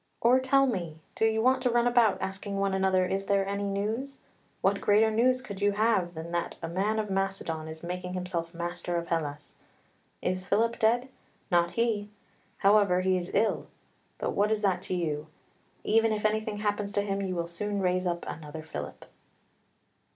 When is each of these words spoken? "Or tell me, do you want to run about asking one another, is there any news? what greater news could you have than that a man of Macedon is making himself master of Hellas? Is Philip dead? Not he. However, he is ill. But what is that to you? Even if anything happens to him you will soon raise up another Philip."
"Or 0.19 0.39
tell 0.39 0.65
me, 0.65 0.97
do 1.13 1.25
you 1.27 1.43
want 1.43 1.61
to 1.61 1.69
run 1.69 1.85
about 1.85 2.19
asking 2.23 2.57
one 2.57 2.73
another, 2.73 3.05
is 3.05 3.27
there 3.27 3.45
any 3.45 3.61
news? 3.65 4.17
what 4.61 4.81
greater 4.81 5.11
news 5.11 5.43
could 5.43 5.61
you 5.61 5.73
have 5.73 6.15
than 6.15 6.31
that 6.31 6.55
a 6.59 6.67
man 6.67 6.97
of 6.97 7.11
Macedon 7.11 7.67
is 7.67 7.83
making 7.83 8.15
himself 8.15 8.51
master 8.51 8.95
of 8.95 9.09
Hellas? 9.09 9.53
Is 10.19 10.43
Philip 10.43 10.79
dead? 10.79 11.09
Not 11.51 11.69
he. 11.77 12.09
However, 12.57 13.01
he 13.01 13.15
is 13.15 13.29
ill. 13.35 13.67
But 14.17 14.31
what 14.31 14.51
is 14.51 14.63
that 14.63 14.81
to 14.89 14.95
you? 14.95 15.27
Even 15.83 16.11
if 16.11 16.25
anything 16.25 16.57
happens 16.57 16.91
to 16.93 17.03
him 17.03 17.21
you 17.21 17.35
will 17.35 17.45
soon 17.45 17.79
raise 17.79 18.07
up 18.07 18.25
another 18.27 18.63
Philip." 18.63 19.05